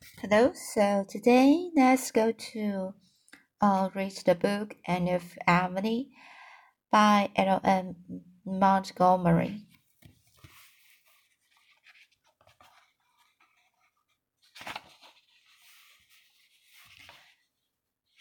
Hello, 0.00 0.52
so 0.54 1.04
today 1.08 1.70
let's 1.74 2.12
go 2.12 2.30
to 2.30 2.94
uh, 3.60 3.88
read 3.96 4.12
the 4.24 4.36
book 4.36 4.76
Anne 4.86 5.08
of 5.08 5.24
Avonlea 5.44 6.06
by 6.92 7.30
L.M. 7.34 7.96
Montgomery. 8.44 9.62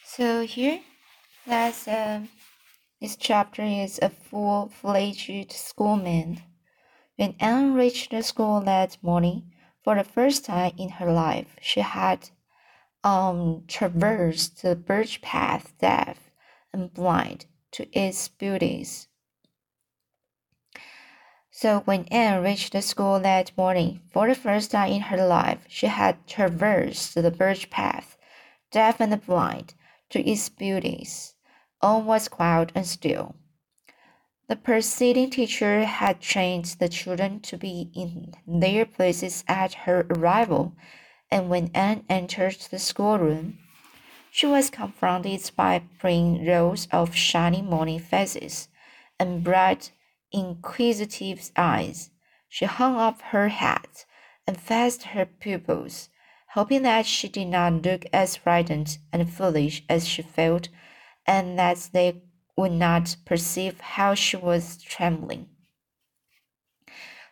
So 0.03 0.47
here, 0.47 0.81
let's 1.45 1.87
um, 1.87 2.29
this 2.99 3.15
chapter 3.15 3.61
is 3.61 3.99
a 4.01 4.09
full-fledged 4.09 5.51
schoolman. 5.51 6.41
When 7.17 7.35
Anne 7.39 7.75
reached 7.75 8.09
the 8.09 8.23
school 8.23 8.61
that 8.61 8.97
morning, 9.03 9.51
for 9.87 9.95
the 9.95 10.03
first 10.03 10.43
time 10.43 10.73
in 10.77 10.89
her 10.89 11.09
life, 11.09 11.55
she 11.61 11.79
had 11.79 12.29
um, 13.05 13.63
traversed 13.69 14.61
the 14.61 14.75
birch 14.75 15.21
path 15.21 15.71
deaf 15.79 16.29
and 16.73 16.93
blind 16.93 17.45
to 17.71 17.87
its 17.97 18.27
beauties. 18.27 19.07
So 21.51 21.83
when 21.85 22.03
Anne 22.11 22.43
reached 22.43 22.73
the 22.73 22.81
school 22.81 23.21
that 23.21 23.53
morning, 23.57 24.01
for 24.11 24.27
the 24.27 24.35
first 24.35 24.71
time 24.71 24.91
in 24.91 25.01
her 25.03 25.25
life, 25.25 25.63
she 25.69 25.87
had 25.87 26.27
traversed 26.27 27.15
the 27.15 27.31
birch 27.31 27.69
path, 27.69 28.17
deaf 28.71 28.99
and 28.99 29.25
blind, 29.25 29.73
to 30.09 30.19
its 30.19 30.49
beauties. 30.49 31.35
All 31.79 32.01
was 32.01 32.27
quiet 32.27 32.73
and 32.75 32.85
still. 32.85 33.37
The 34.47 34.55
preceding 34.55 35.29
teacher 35.29 35.83
had 35.83 36.21
trained 36.21 36.77
the 36.79 36.87
children 36.87 37.41
to 37.41 37.57
be 37.57 37.91
in 37.93 38.33
their 38.47 38.85
places 38.85 39.43
at 39.45 39.73
her 39.85 40.07
arrival, 40.09 40.73
and 41.29 41.49
when 41.49 41.69
Anne 41.73 42.05
entered 42.07 42.55
the 42.71 42.79
schoolroom, 42.79 43.59
she 44.31 44.45
was 44.45 44.69
confronted 44.69 45.51
by 45.57 45.83
plain 45.99 46.47
rows 46.47 46.87
of 46.91 47.13
shining 47.13 47.65
morning 47.65 47.99
faces 47.99 48.69
and 49.19 49.43
bright, 49.43 49.91
inquisitive 50.31 51.51
eyes. 51.57 52.11
She 52.47 52.65
hung 52.65 52.95
up 52.95 53.21
her 53.33 53.49
hat 53.49 54.05
and 54.47 54.57
faced 54.57 55.03
her 55.03 55.25
pupils, 55.25 56.07
hoping 56.53 56.83
that 56.83 57.05
she 57.05 57.27
did 57.27 57.47
not 57.47 57.85
look 57.85 58.05
as 58.13 58.37
frightened 58.37 58.97
and 59.11 59.29
foolish 59.29 59.83
as 59.89 60.07
she 60.07 60.21
felt, 60.21 60.69
and 61.25 61.59
that 61.59 61.89
they 61.91 62.21
would 62.57 62.71
not 62.71 63.15
perceive 63.23 63.79
how 63.79 64.15
she 64.15 64.35
was 64.35 64.81
trembling. 64.81 65.47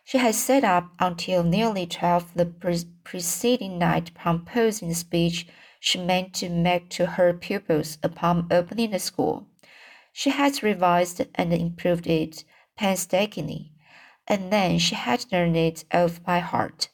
She 0.04 0.18
had 0.18 0.36
sat 0.36 0.62
up 0.62 0.92
until 1.00 1.42
nearly 1.42 1.84
twelve 1.84 2.32
the 2.34 2.46
pre 2.46 2.84
preceding 3.02 3.76
night 3.76 4.12
composing 4.14 4.88
the 4.88 4.94
speech 4.94 5.48
she 5.80 5.98
meant 5.98 6.32
to 6.34 6.48
make 6.48 6.88
to 6.90 7.06
her 7.06 7.34
pupils 7.34 7.98
upon 8.02 8.46
opening 8.52 8.92
the 8.92 9.00
school. 9.00 9.48
She 10.12 10.30
had 10.30 10.62
revised 10.62 11.20
and 11.34 11.52
improved 11.52 12.06
it 12.06 12.44
painstakingly, 12.76 13.72
and 14.28 14.52
then 14.52 14.78
she 14.78 14.94
had 14.94 15.26
learned 15.32 15.56
it 15.56 15.84
off 15.92 16.22
by 16.22 16.38
heart. 16.38 16.88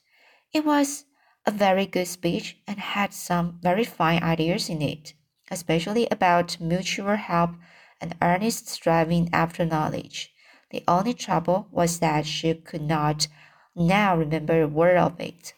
It 0.52 0.64
was 0.64 1.04
a 1.44 1.50
very 1.50 1.86
good 1.86 2.08
speech 2.08 2.56
and 2.66 2.78
had 2.78 3.12
some 3.12 3.58
very 3.62 3.84
fine 3.84 4.22
ideas 4.22 4.68
in 4.70 4.80
it, 4.80 5.12
especially 5.50 6.08
about 6.10 6.60
mutual 6.60 7.16
help 7.16 7.50
and 8.02 8.16
earnest 8.20 8.68
striving 8.68 9.30
after 9.32 9.64
knowledge. 9.64 10.34
The 10.70 10.84
only 10.88 11.14
trouble 11.14 11.68
was 11.70 12.00
that 12.00 12.26
she 12.26 12.52
could 12.54 12.82
not 12.82 13.28
now 13.74 14.16
remember 14.16 14.60
a 14.60 14.68
word 14.68 14.98
of 14.98 15.18
it. 15.20 15.54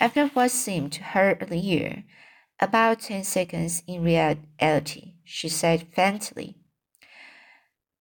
After 0.00 0.26
what 0.26 0.50
seemed 0.50 0.92
to 0.94 1.02
her 1.02 1.38
a 1.40 1.54
year, 1.54 2.04
about 2.58 3.00
ten 3.00 3.24
seconds 3.24 3.82
in 3.86 4.02
reality, 4.02 5.14
she 5.24 5.48
said 5.48 5.86
faintly, 5.94 6.56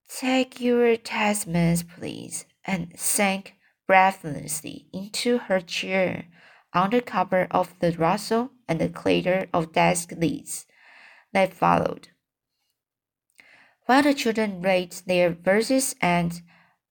Take 0.09 0.59
your 0.59 0.95
testaments, 0.97 1.83
please, 1.83 2.45
and 2.65 2.91
sank 2.97 3.53
breathlessly 3.85 4.87
into 4.91 5.37
her 5.37 5.61
chair 5.61 6.25
under 6.73 7.01
cover 7.01 7.47
of 7.51 7.73
the 7.79 7.91
rustle 7.91 8.51
and 8.67 8.79
the 8.79 8.89
clatter 8.89 9.47
of 9.53 9.73
desk 9.73 10.11
lids 10.15 10.65
that 11.33 11.53
followed. 11.53 12.09
While 13.89 14.03
the 14.03 14.13
children 14.13 14.61
read 14.61 14.91
their 15.07 15.31
verses 15.31 15.95
and 15.99 16.43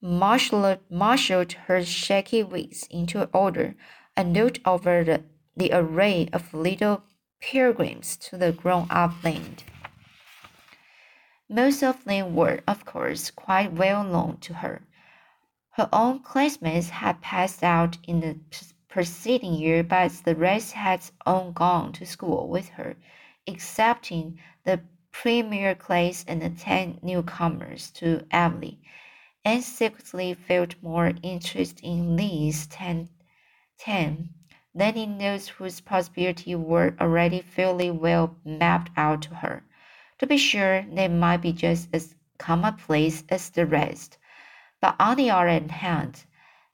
marshaled, 0.02 0.80
marshaled 0.90 1.52
her 1.52 1.84
shaky 1.84 2.42
wits 2.42 2.88
into 2.88 3.26
order 3.26 3.76
and 4.16 4.34
looked 4.34 4.58
over 4.64 5.04
the, 5.04 5.22
the 5.56 5.70
array 5.72 6.28
of 6.32 6.52
little 6.52 7.04
pilgrims 7.40 8.16
to 8.16 8.36
the 8.36 8.50
grown 8.50 8.88
up 8.90 9.22
land. 9.22 9.62
Most 11.48 11.84
of 11.84 12.04
them 12.04 12.34
were, 12.34 12.62
of 12.66 12.84
course, 12.84 13.30
quite 13.30 13.74
well 13.74 14.02
known 14.02 14.38
to 14.38 14.54
her. 14.54 14.82
Her 15.74 15.88
own 15.92 16.24
classmates 16.24 16.88
had 16.88 17.20
passed 17.20 17.62
out 17.62 17.96
in 18.08 18.18
the 18.18 18.40
preceding 18.88 19.54
year, 19.54 19.84
but 19.84 20.10
the 20.24 20.34
rest 20.34 20.72
had 20.72 21.02
all 21.24 21.52
gone 21.52 21.92
to 21.92 22.04
school 22.04 22.48
with 22.48 22.70
her, 22.70 22.96
excepting 23.46 24.40
the 24.64 24.80
premier 25.22 25.74
class 25.74 26.24
and 26.28 26.56
ten 26.60 26.96
newcomers 27.02 27.90
to 27.90 28.24
Avonlea, 28.30 28.78
and 29.44 29.64
secretly 29.64 30.32
felt 30.32 30.76
more 30.80 31.12
interest 31.24 31.80
in 31.82 32.14
these 32.14 32.68
ten, 32.68 33.08
ten 33.80 34.30
than 34.72 34.96
in 34.96 35.18
those 35.18 35.48
whose 35.48 35.80
possibilities 35.80 36.56
were 36.56 36.94
already 37.00 37.40
fairly 37.40 37.90
well 37.90 38.36
mapped 38.44 38.92
out 38.96 39.22
to 39.22 39.34
her. 39.34 39.64
To 40.20 40.26
be 40.28 40.36
sure, 40.36 40.86
they 40.92 41.08
might 41.08 41.38
be 41.38 41.52
just 41.52 41.88
as 41.92 42.14
commonplace 42.38 43.24
as 43.28 43.50
the 43.50 43.66
rest, 43.66 44.18
but 44.80 44.94
on 45.00 45.16
the 45.16 45.30
other 45.30 45.66
hand, 45.68 46.24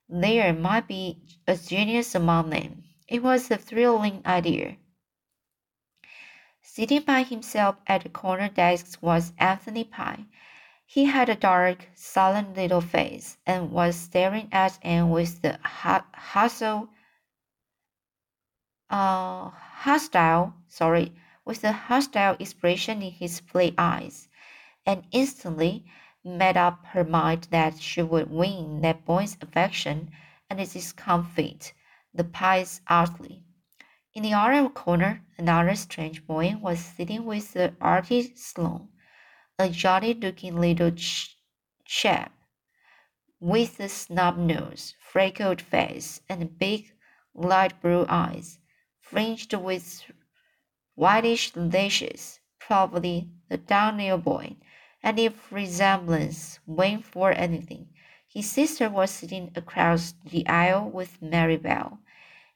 there 0.07 0.53
might 0.53 0.87
be 0.87 1.19
a 1.49 1.57
genius 1.57 2.15
among 2.15 2.51
them. 2.51 2.85
It 3.09 3.23
was 3.23 3.51
a 3.51 3.57
thrilling 3.57 4.21
idea. 4.27 4.77
Sitting 6.77 7.03
by 7.03 7.23
himself 7.23 7.77
at 7.87 8.03
the 8.03 8.09
corner 8.09 8.49
desk 8.49 8.99
was 9.01 9.33
Anthony 9.39 9.85
Pye. 9.85 10.25
He 10.85 11.05
had 11.05 11.29
a 11.29 11.37
dark, 11.37 11.89
sullen 11.95 12.53
little 12.53 12.81
face 12.81 13.39
and 13.47 13.71
was 13.71 13.95
staring 13.95 14.49
at 14.51 14.81
Anne 14.83 15.11
with 15.11 15.41
the 15.41 15.61
hustle, 15.63 16.89
uh, 18.91 19.51
hostile, 19.51 20.55
sorry, 20.67 21.13
with 21.45 21.61
the 21.61 21.71
hostile 21.71 22.35
expression 22.41 23.03
in 23.03 23.13
his 23.13 23.41
play 23.41 23.73
eyes, 23.79 24.29
and 24.85 25.07
instantly 25.13 25.87
made 26.25 26.57
up 26.57 26.85
her 26.87 27.05
mind 27.05 27.47
that 27.53 27.79
she 27.79 28.03
would 28.03 28.29
win 28.29 28.81
that 28.81 29.05
boy's 29.05 29.37
affection 29.41 30.11
and 30.51 30.59
his 30.59 30.73
discomfit 30.73 31.73
the 32.13 32.25
Pyes 32.25 32.81
artfully. 32.89 33.45
In 34.17 34.23
the 34.23 34.33
other 34.33 34.69
corner, 34.69 35.25
another 35.39 35.75
strange 35.75 36.25
boy 36.25 36.55
was 36.61 36.79
sitting 36.79 37.25
with 37.25 37.53
the 37.53 37.75
Artie 37.81 38.33
Sloane, 38.37 38.89
a 39.59 39.69
jolly 39.69 40.15
looking 40.15 40.57
little 40.57 40.93
ch 40.93 41.37
chap 41.85 42.33
with 43.41 43.81
a 43.81 43.89
snub 43.89 44.39
nose, 44.39 44.95
freckled 45.01 45.61
face, 45.61 46.21
and 46.29 46.57
big 46.57 46.93
light 47.35 47.83
blue 47.83 48.07
eyes, 48.09 48.61
fringed 49.01 49.53
with 49.53 50.05
whitish 50.95 51.57
lashes, 51.57 52.39
probably 52.61 53.33
the 53.49 53.59
Donnell 53.59 54.19
boy, 54.19 54.55
and 55.03 55.19
if 55.19 55.51
resemblance 55.51 56.61
went 56.67 57.05
for 57.05 57.33
anything, 57.33 57.89
his 58.29 58.49
sister 58.49 58.89
was 58.89 59.11
sitting 59.11 59.51
across 59.57 60.15
the 60.25 60.47
aisle 60.47 60.89
with 60.89 61.21
Mary 61.21 61.57
Bell 61.57 61.99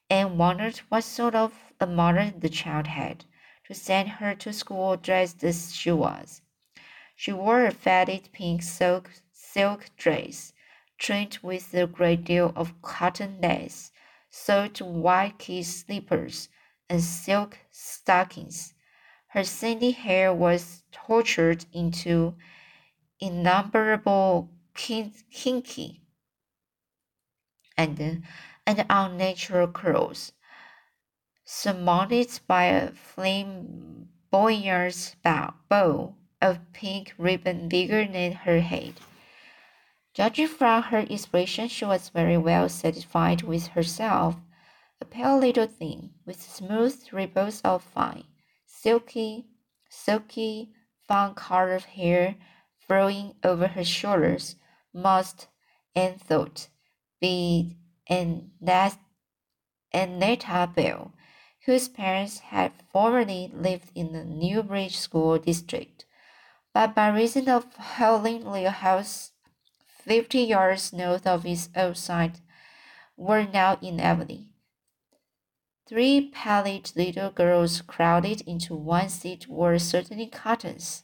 and 0.09 0.37
wondered 0.37 0.77
what 0.89 1.03
sort 1.03 1.35
of 1.35 1.53
a 1.79 1.85
mother 1.87 2.33
the 2.37 2.49
child 2.49 2.87
had 2.87 3.25
to 3.65 3.73
send 3.73 4.09
her 4.09 4.33
to 4.35 4.51
school 4.51 4.97
dressed 4.97 5.43
as 5.43 5.75
she 5.75 5.91
was. 5.91 6.41
She 7.15 7.31
wore 7.31 7.65
a 7.65 7.71
faded 7.71 8.29
pink 8.31 8.63
silk, 8.63 9.11
silk 9.31 9.89
dress, 9.97 10.53
trimmed 10.97 11.37
with 11.43 11.73
a 11.73 11.85
great 11.87 12.23
deal 12.23 12.51
of 12.55 12.81
cotton 12.81 13.39
lace, 13.41 13.91
soaked 14.29 14.81
white 14.81 15.37
kid 15.37 15.65
slippers, 15.65 16.49
and 16.89 17.01
silk 17.03 17.59
stockings. 17.71 18.73
Her 19.27 19.43
sandy 19.43 19.91
hair 19.91 20.33
was 20.33 20.83
tortured 20.91 21.65
into 21.71 22.35
innumerable 23.19 24.49
kinky 24.73 26.01
and 27.77 28.23
and 28.69 28.85
unnatural 28.87 29.67
curls, 29.67 30.31
surmounted 31.43 32.39
by 32.45 32.65
a 32.65 32.91
flamboyant 32.91 34.05
bow 35.23 36.15
of 36.39 36.59
pink 36.71 37.15
ribbon 37.17 37.67
bigger 37.67 38.05
than 38.05 38.31
her 38.31 38.59
head. 38.59 38.93
Judging 40.13 40.47
from 40.47 40.83
her 40.83 40.99
expression, 40.99 41.67
she 41.67 41.83
was 41.83 42.09
very 42.09 42.37
well 42.37 42.69
satisfied 42.69 43.41
with 43.41 43.65
herself, 43.69 44.35
a 45.01 45.05
pale 45.05 45.39
little 45.39 45.65
thing 45.65 46.11
with 46.27 46.39
smooth 46.39 46.95
ripples 47.11 47.61
of 47.61 47.81
fine, 47.83 48.25
silky, 48.67 49.47
silky, 49.89 50.69
fawn-colored 51.07 51.85
hair 51.85 52.35
flowing 52.87 53.33
over 53.43 53.65
her 53.69 53.83
shoulders, 53.83 54.57
must, 54.93 55.47
Anne 55.95 56.19
thought, 56.19 56.67
be 57.19 57.75
Annetta 58.09 58.97
Bell, 59.93 61.13
whose 61.65 61.87
parents 61.89 62.39
had 62.39 62.71
formerly 62.91 63.51
lived 63.53 63.91
in 63.93 64.13
the 64.13 64.23
Newbridge 64.23 64.97
School 64.97 65.37
District, 65.37 66.05
but 66.73 66.95
by 66.95 67.09
reason 67.09 67.49
of 67.49 67.75
Howling 67.75 68.45
Little 68.45 68.71
House, 68.71 69.33
fifty 69.85 70.41
yards 70.41 70.93
north 70.93 71.27
of 71.27 71.45
its 71.45 71.69
old 71.75 71.97
site, 71.97 72.41
were 73.17 73.43
now 73.45 73.77
in 73.81 73.99
Avonlea. 73.99 74.47
Three 75.87 76.29
pallid 76.29 76.91
little 76.95 77.31
girls 77.31 77.81
crowded 77.81 78.41
into 78.41 78.75
one 78.75 79.09
seat 79.09 79.47
were 79.47 79.79
certainly 79.79 80.27
Cottons, 80.27 81.03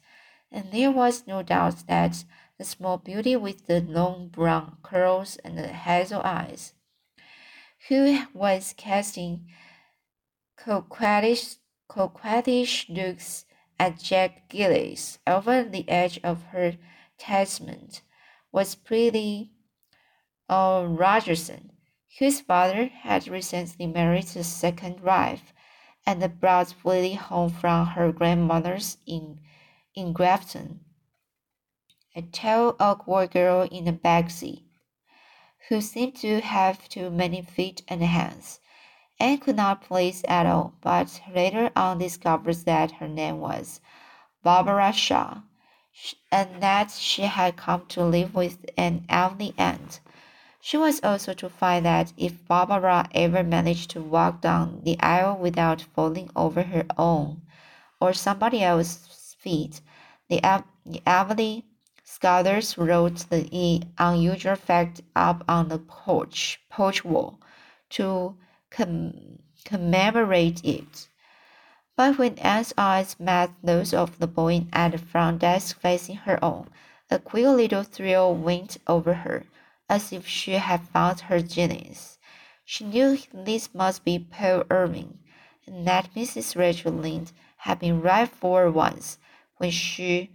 and 0.52 0.72
there 0.72 0.92
was 0.92 1.28
no 1.28 1.42
doubt 1.42 1.88
that 1.88 2.24
the 2.58 2.64
small 2.64 2.98
beauty 2.98 3.36
with 3.36 3.66
the 3.66 3.82
long 3.82 4.30
brown 4.30 4.78
curls 4.82 5.38
and 5.44 5.58
the 5.58 5.68
hazel 5.68 6.22
eyes, 6.24 6.74
who 7.88 8.20
was 8.34 8.74
casting 8.78 9.48
coquettish, 10.58 11.58
coquettish 11.88 12.90
looks 12.90 13.46
at 13.80 14.00
Jack 14.00 14.50
Gillis 14.50 15.20
over 15.28 15.64
the 15.64 15.88
edge 15.90 16.20
of 16.24 16.44
her 16.46 16.74
testament, 17.18 18.02
was 18.52 18.76
Prillie 18.76 19.50
uh, 20.50 20.86
Rogerson, 20.88 21.72
whose 22.20 22.42
father 22.42 22.88
had 22.88 23.28
recently 23.28 23.88
married 23.88 24.30
his 24.30 24.48
second 24.48 25.02
wife 25.02 25.54
and 26.06 26.40
brought 26.40 26.74
Willie 26.84 27.16
home 27.16 27.50
from 27.50 27.88
her 27.88 28.12
grandmother's 28.12 28.98
in, 29.06 29.40
in 29.94 30.14
Grafton. 30.14 30.80
A 32.16 32.22
tall, 32.22 32.76
awkward 32.80 33.32
girl 33.32 33.68
in 33.70 33.86
the 33.86 33.92
back 33.92 34.30
seat, 34.30 34.65
who 35.70 35.82
seemed 35.82 36.16
to 36.16 36.42
have 36.42 36.88
too 36.90 37.10
many 37.10 37.42
feet 37.42 37.82
and 37.88 38.04
hands, 38.04 38.60
and 39.20 39.42
could 39.42 39.56
not 39.56 39.82
place 39.82 40.24
at 40.28 40.46
all, 40.46 40.74
but 40.82 41.22
later 41.34 41.72
on 41.76 41.98
discovered 41.98 42.56
that 42.66 42.92
her 42.92 43.08
name 43.08 43.40
was 43.40 43.82
Barbara 44.44 44.94
Shaw, 44.94 45.42
and 46.32 46.62
that 46.62 46.92
she 46.92 47.24
had 47.24 47.58
come 47.58 47.86
to 47.88 48.04
live 48.04 48.36
with 48.36 48.66
an 48.78 49.06
elderly 49.10 49.54
aunt. 49.58 50.02
She 50.62 50.78
was 50.78 51.04
also 51.04 51.34
to 51.36 51.50
find 51.50 51.86
that 51.86 52.12
if 52.18 52.46
Barbara 52.48 53.08
ever 53.14 53.44
managed 53.44 53.92
to 53.92 54.02
walk 54.02 54.42
down 54.42 54.82
the 54.84 55.00
aisle 55.00 55.38
without 55.38 55.82
falling 55.82 56.30
over 56.36 56.64
her 56.64 56.86
own 56.98 57.42
or 58.02 58.14
somebody 58.14 58.62
else's 58.64 59.36
feet, 59.40 59.82
the, 60.28 60.42
the 60.86 61.02
elderly 61.06 61.66
Scholars 62.08 62.78
wrote 62.78 63.30
the 63.32 63.82
unusual 63.98 64.56
fact 64.56 65.02
up 65.16 65.44
on 65.48 65.70
the 65.70 65.80
porch, 65.80 66.62
porch 66.70 67.04
wall 67.04 67.40
to 67.90 68.38
com 68.70 69.40
commemorate 69.64 70.64
it. 70.64 71.10
But 71.96 72.20
when 72.20 72.38
Anne's 72.38 72.74
eyes 72.78 73.20
met 73.20 73.50
those 73.64 73.92
of 73.92 74.20
the 74.20 74.28
boy 74.28 74.68
at 74.72 74.92
the 74.92 75.00
front 75.00 75.40
desk 75.40 75.80
facing 75.80 76.18
her 76.18 76.38
own, 76.46 76.70
a 77.10 77.18
queer 77.18 77.50
little 77.50 77.82
thrill 77.82 78.36
went 78.36 78.78
over 78.86 79.16
her, 79.16 79.46
as 79.90 80.14
if 80.14 80.28
she 80.28 80.52
had 80.52 80.88
found 80.88 81.22
her 81.22 81.42
genius. 81.42 82.20
She 82.64 82.84
knew 82.84 83.18
this 83.34 83.74
must 83.74 84.06
be 84.06 84.20
Paul 84.20 84.64
Irving, 84.70 85.18
and 85.66 85.88
that 85.88 86.14
Mrs. 86.14 86.56
Rachel 86.56 86.92
Lynde 86.92 87.32
had 87.58 87.80
been 87.80 88.00
right 88.02 88.30
for 88.30 88.70
once 88.70 89.18
when 89.58 89.72
she 89.72 90.30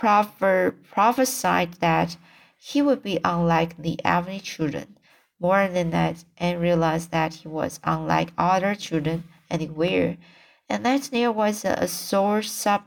prophesied 0.00 1.74
that 1.74 2.16
he 2.58 2.82
would 2.82 3.02
be 3.02 3.20
unlike 3.24 3.76
the 3.76 3.98
average 4.04 4.44
children. 4.44 4.96
More 5.40 5.68
than 5.68 5.90
that, 5.90 6.24
Anne 6.38 6.58
realized 6.58 7.10
that 7.10 7.34
he 7.34 7.48
was 7.48 7.80
unlike 7.84 8.32
other 8.38 8.74
children 8.74 9.24
anywhere, 9.50 10.16
and 10.68 10.84
that 10.86 11.02
there 11.12 11.32
was 11.32 11.64
a, 11.64 11.72
a 11.78 11.88
sore 11.88 12.42
sub, 12.42 12.82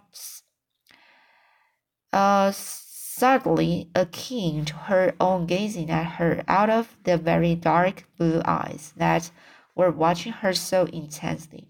uh, 2.12 2.52
subtly 2.52 3.90
akin 3.94 4.66
to 4.66 4.74
her 4.74 5.14
own 5.20 5.46
gazing 5.46 5.90
at 5.92 6.18
her 6.18 6.44
out 6.48 6.70
of 6.70 6.98
the 7.04 7.18
very 7.18 7.54
dark 7.56 8.06
blue 8.18 8.42
eyes 8.46 8.94
that 8.98 9.30
were 9.76 9.92
watching 9.92 10.32
her 10.32 10.54
so 10.54 10.86
intensely. 10.86 11.68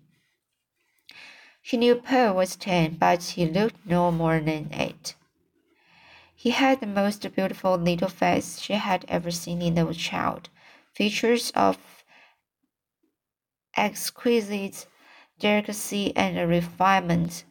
She 1.61 1.75
knew 1.75 1.95
Paul 1.95 2.35
was 2.35 2.55
ten, 2.55 2.95
but 2.95 3.21
he 3.23 3.45
looked 3.45 3.85
no 3.85 4.09
more 4.09 4.39
than 4.39 4.69
eight. 4.71 5.15
He 6.39 6.51
had 6.51 6.81
the 6.81 6.85
most 6.85 7.23
beautiful 7.33 7.77
little 7.77 8.09
face 8.09 8.59
she 8.59 8.73
had 8.73 9.05
ever 9.07 9.31
seen 9.31 9.59
in 9.59 9.75
a 9.75 9.91
child, 9.91 10.49
features 10.93 11.49
of 11.55 11.79
exquisite 13.75 14.85
delicacy 15.39 16.15
and 16.15 16.47
refinement, 16.47 17.43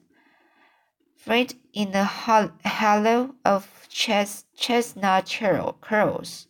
framed 1.16 1.56
in 1.72 1.90
the 1.90 2.04
halo 2.04 3.34
of 3.44 3.88
chest, 3.88 4.46
chestnut 4.56 5.36
curls. 5.80 6.46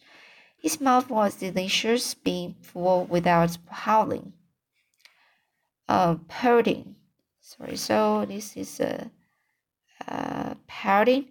His 0.58 0.78
mouth 0.78 1.08
was 1.08 1.36
delicious, 1.36 2.12
being 2.12 2.56
full 2.60 3.06
without 3.06 3.56
howling. 3.70 4.34
Uh, 5.88 6.16
pouting. 6.28 6.96
Sorry, 7.40 7.76
so 7.76 8.26
this 8.26 8.58
is 8.58 8.78
a 8.78 9.10
uh, 10.06 10.54
pouting 10.66 11.30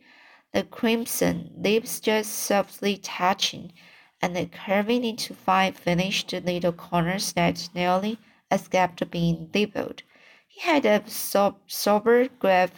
the 0.56 0.64
crimson 0.64 1.52
lips 1.58 2.00
just 2.00 2.32
softly 2.32 2.96
touching, 2.96 3.74
and 4.22 4.50
curving 4.54 5.04
into 5.04 5.34
fine 5.34 5.74
finished 5.74 6.32
little 6.32 6.72
corners 6.72 7.34
that 7.34 7.68
nearly 7.76 8.18
escaped 8.50 9.12
being 9.12 9.48
dimpled. 9.48 10.02
He 10.48 10.62
had 10.62 10.86
a 10.86 11.04
sober, 11.10 12.30
grave, 12.40 12.72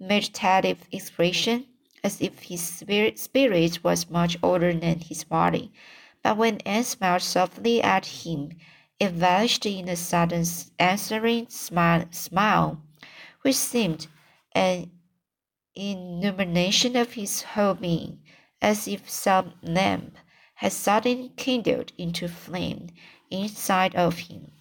meditative 0.00 0.88
expression, 0.90 1.66
as 2.02 2.20
if 2.20 2.40
his 2.42 2.60
spirit, 2.60 3.20
spirit 3.20 3.84
was 3.84 4.10
much 4.10 4.36
older 4.42 4.72
than 4.72 4.98
his 4.98 5.22
body. 5.22 5.70
But 6.24 6.36
when 6.36 6.58
Anne 6.66 6.82
smiled 6.82 7.22
softly 7.22 7.80
at 7.80 8.04
him, 8.04 8.58
it 8.98 9.12
vanished 9.12 9.64
in 9.64 9.88
a 9.88 9.94
sudden 9.94 10.44
answering 10.80 11.46
smile, 11.50 12.06
smile 12.10 12.82
which 13.42 13.54
seemed 13.54 14.08
an 14.56 14.90
illumination 15.74 16.96
of 16.96 17.12
his 17.12 17.42
whole 17.42 17.74
being, 17.74 18.20
as 18.60 18.86
if 18.86 19.08
some 19.08 19.54
lamp 19.62 20.16
had 20.56 20.72
suddenly 20.72 21.30
kindled 21.36 21.92
into 21.98 22.28
flame 22.28 22.88
inside 23.30 23.94
of 23.96 24.18
him, 24.18 24.52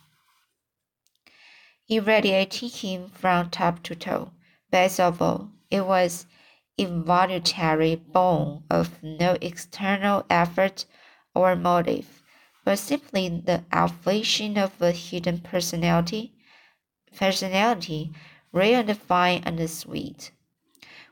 irradiating 1.87 2.69
him 2.69 3.09
from 3.09 3.49
top 3.49 3.83
to 3.83 3.95
toe. 3.95 4.31
Best 4.69 4.99
of 4.99 5.21
all, 5.21 5.51
it 5.69 5.85
was 5.85 6.25
involuntary, 6.77 7.95
born 7.95 8.63
of 8.69 9.03
no 9.03 9.37
external 9.41 10.25
effort 10.29 10.85
or 11.35 11.55
motive, 11.55 12.23
but 12.63 12.79
simply 12.79 13.27
the 13.29 13.63
affliction 13.71 14.57
of 14.57 14.81
a 14.81 14.91
hidden 14.91 15.39
personality, 15.39 16.33
personality, 17.15 18.11
real 18.51 18.79
and 18.79 18.97
fine 18.97 19.43
and 19.45 19.69
sweet. 19.69 20.31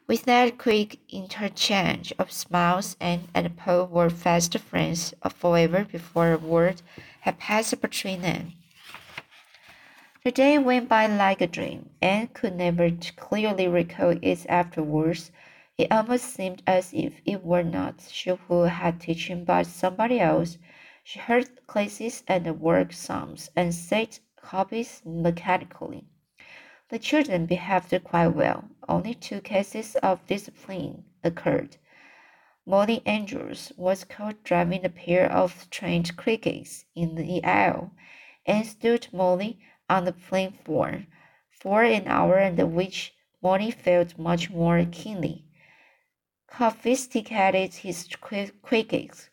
With 0.10 0.24
that 0.24 0.58
quick 0.58 0.98
interchange 1.10 2.12
of 2.18 2.32
smiles, 2.32 2.98
Anne 3.00 3.28
and 3.36 3.56
Paul 3.56 3.86
were 3.86 4.10
fast 4.10 4.58
friends 4.58 5.14
forever 5.30 5.86
before 5.86 6.32
a 6.32 6.38
word 6.40 6.82
had 7.20 7.38
passed 7.38 7.80
between 7.80 8.24
them. 8.24 8.54
The 10.24 10.32
day 10.32 10.58
went 10.58 10.90
by 10.90 11.06
like 11.06 11.42
a 11.42 11.46
dream. 11.46 11.92
Anne 12.02 12.30
could 12.34 12.56
never 12.56 12.90
clearly 13.18 13.68
recall 13.68 14.18
its 14.24 14.48
afterwards. 14.48 15.32
It 15.78 15.92
almost 15.92 16.34
seemed 16.34 16.64
as 16.66 16.92
if 16.92 17.22
it 17.24 17.46
were 17.46 17.62
not 17.62 18.02
she 18.10 18.32
who 18.32 18.64
had 18.64 19.00
teaching 19.00 19.46
but 19.46 19.68
somebody 19.68 20.20
else. 20.20 20.58
She 21.04 21.20
heard 21.20 21.68
classes 21.68 22.24
and 22.28 22.60
worked 22.60 22.96
sums 22.96 23.52
and 23.56 23.76
said 23.76 24.18
copies 24.42 25.04
mechanically. 25.06 26.09
The 26.90 26.98
children 26.98 27.46
behaved 27.46 28.04
quite 28.04 28.30
well. 28.30 28.68
Only 28.88 29.14
two 29.14 29.42
cases 29.42 29.96
of 29.98 30.26
discipline 30.26 31.06
occurred. 31.24 31.78
Morley 32.66 33.04
Andrews 33.06 33.72
was 33.78 34.04
caught 34.04 34.44
driving 34.44 34.84
a 34.84 34.90
pair 34.90 35.32
of 35.32 35.70
trained 35.70 36.18
crickets 36.18 36.86
in 36.96 37.14
the 37.14 37.44
aisle, 37.44 37.92
and 38.44 38.66
stood 38.66 39.08
Morley 39.14 39.60
on 39.88 40.06
the 40.06 40.14
platform 40.14 41.06
for 41.52 41.84
an 41.84 42.08
hour, 42.08 42.38
and 42.40 42.58
which 42.74 43.14
Morley 43.40 43.70
felt 43.70 44.18
much 44.18 44.50
more 44.50 44.84
keenly. 44.92 45.46
Confiscated 46.48 47.76
his 47.76 48.08
crickets 48.64 49.30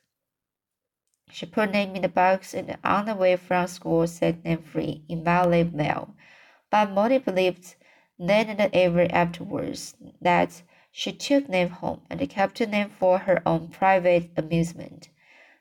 She 1.30 1.46
put 1.46 1.72
them 1.72 1.96
in 1.96 2.02
the 2.02 2.08
box 2.08 2.52
and 2.52 2.76
on 2.84 3.06
the 3.06 3.14
way 3.14 3.36
from 3.36 3.66
school 3.66 4.06
set 4.06 4.44
them 4.44 4.62
free 4.62 5.04
in 5.08 5.24
Valley 5.24 5.64
mail. 5.64 6.14
But 6.70 6.90
Morley 6.90 7.18
believed 7.18 7.76
then 8.18 8.48
and 8.48 8.70
ever 8.74 9.06
afterwards 9.10 9.94
that 10.20 10.62
she 10.90 11.12
took 11.12 11.48
name 11.48 11.68
home 11.68 12.02
and 12.10 12.28
kept 12.28 12.60
name 12.60 12.88
for 12.88 13.18
her 13.18 13.42
own 13.46 13.68
private 13.68 14.30
amusement. 14.36 15.10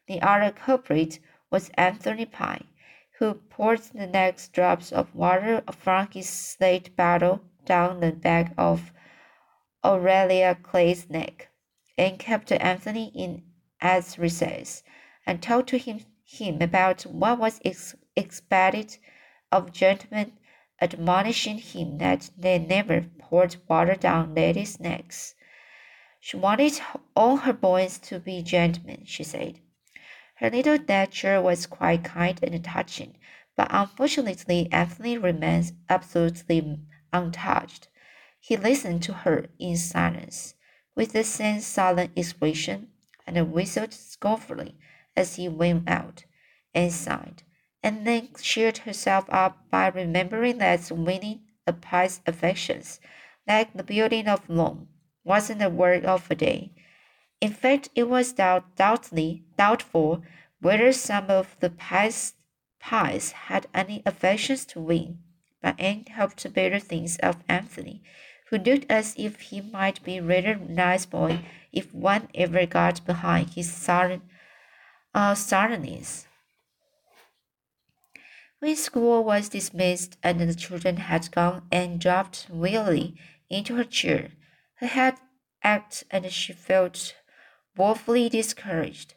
The 0.07 0.21
other 0.21 0.51
culprit 0.51 1.19
was 1.51 1.69
Anthony 1.75 2.25
Pye, 2.25 2.63
who 3.19 3.35
poured 3.35 3.81
the 3.81 4.07
next 4.07 4.51
drops 4.53 4.91
of 4.91 5.13
water 5.13 5.61
from 5.71 6.07
his 6.11 6.27
slate 6.27 6.95
bottle 6.95 7.41
down 7.65 7.99
the 7.99 8.11
back 8.11 8.53
of 8.57 8.91
Aurelia 9.83 10.55
Clay's 10.55 11.09
neck, 11.09 11.49
and 11.97 12.17
kept 12.17 12.51
Anthony 12.51 13.11
in 13.13 13.43
at 13.79 14.17
recess, 14.17 14.83
and 15.27 15.41
told 15.43 15.67
to 15.67 15.77
him, 15.77 15.99
him 16.23 16.61
about 16.61 17.03
what 17.03 17.37
was 17.37 17.61
ex 17.63 17.95
expected 18.15 18.97
of 19.51 19.71
gentlemen, 19.71 20.31
admonishing 20.81 21.57
him 21.57 21.97
that 21.99 22.29
they 22.37 22.59
never 22.59 23.01
poured 23.19 23.55
water 23.67 23.95
down 23.95 24.33
ladies' 24.35 24.79
necks. 24.79 25.35
She 26.19 26.37
wanted 26.37 26.81
all 27.15 27.37
her 27.37 27.53
boys 27.53 27.97
to 27.99 28.19
be 28.19 28.41
gentlemen, 28.41 29.03
she 29.05 29.23
said. 29.23 29.59
Her 30.35 30.49
little 30.49 30.77
nature 30.77 31.41
was 31.41 31.65
quite 31.65 32.03
kind 32.03 32.39
and 32.43 32.63
touching, 32.63 33.15
but 33.55 33.67
unfortunately 33.71 34.67
Anthony 34.71 35.17
remains 35.17 35.71
absolutely 35.89 36.79
untouched. 37.13 37.87
He 38.39 38.57
listened 38.57 39.01
to 39.03 39.13
her 39.13 39.47
in 39.57 39.77
silence, 39.77 40.55
with 40.93 41.13
the 41.13 41.23
same 41.23 41.61
sullen 41.61 42.11
expression, 42.15 42.89
and 43.25 43.51
whistled 43.51 43.93
scornfully 43.93 44.77
as 45.15 45.35
he 45.35 45.47
went 45.47 45.89
out, 45.89 46.25
and 46.73 46.91
sighed, 46.91 47.43
and 47.85 48.07
then 48.07 48.29
cheered 48.41 48.79
herself 48.79 49.25
up 49.29 49.69
by 49.69 49.87
remembering 49.89 50.57
that 50.57 50.89
winning 50.89 51.41
a 51.67 51.71
Pye's 51.71 52.19
affections, 52.25 52.99
like 53.47 53.71
the 53.73 53.83
building 53.83 54.27
of 54.27 54.41
Rome, 54.49 54.87
wasn't 55.23 55.61
a 55.61 55.69
work 55.69 56.03
of 56.03 56.29
a 56.31 56.35
day. 56.35 56.71
In 57.39 57.53
fact, 57.53 57.89
it 57.93 58.09
was 58.09 58.33
doubt, 58.33 58.75
doubtly, 58.75 59.43
doubtful 59.55 60.23
whether 60.61 60.91
some 60.93 61.29
of 61.29 61.55
the 61.59 61.69
Pyes, 61.69 62.33
Pyes 62.79 63.33
had 63.49 63.67
any 63.71 64.01
affections 64.03 64.65
to 64.65 64.79
win, 64.79 65.19
but 65.61 65.79
Anne 65.79 66.05
helped 66.09 66.37
to 66.37 66.49
better 66.49 66.79
things 66.79 67.17
of 67.19 67.43
Anthony 67.47 68.01
who 68.49 68.57
looked 68.57 68.89
as 68.89 69.13
if 69.15 69.41
he 69.41 69.61
might 69.61 70.03
be 70.03 70.19
rather 70.19 70.55
nice 70.55 71.05
boy 71.05 71.39
if 71.71 71.93
one 71.93 72.29
ever 72.33 72.65
got 72.65 73.05
behind 73.05 73.49
his 73.51 73.71
sullen, 73.71 74.23
uh, 75.13 75.35
sullenness. 75.35 76.24
When 78.65 78.75
school 78.75 79.23
was 79.23 79.49
dismissed 79.49 80.17
and 80.23 80.39
the 80.39 80.55
children 80.55 80.97
had 80.97 81.29
gone, 81.29 81.67
Anne 81.71 81.99
dropped 81.99 82.47
wearily 82.49 83.13
into 83.47 83.75
her 83.75 83.83
chair. 83.83 84.31
Her 84.77 84.87
head 84.87 85.19
ached 85.63 86.03
and 86.09 86.31
she 86.31 86.51
felt 86.51 87.13
woefully 87.77 88.27
discouraged. 88.27 89.13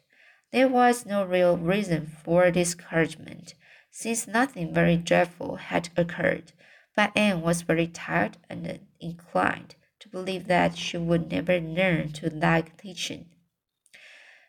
There 0.51 0.67
was 0.67 1.03
no 1.03 1.25
real 1.25 1.57
reason 1.57 2.05
for 2.05 2.51
discouragement, 2.51 3.55
since 3.89 4.27
nothing 4.27 4.71
very 4.71 4.97
dreadful 4.97 5.55
had 5.55 5.89
occurred 5.97 6.51
but 6.95 7.11
Anne 7.17 7.41
was 7.41 7.63
very 7.63 7.87
tired 7.87 8.37
and 8.51 8.81
inclined 8.99 9.73
to 9.99 10.09
believe 10.09 10.45
that 10.45 10.77
she 10.77 10.97
would 10.97 11.31
never 11.31 11.59
learn 11.59 12.11
to 12.11 12.29
like 12.29 12.77
teaching. 12.77 13.25